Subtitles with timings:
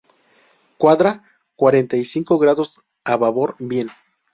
[0.79, 1.23] cuadra.
[1.55, 3.55] cuarenta y cinco grados a babor.
[3.59, 3.89] bien.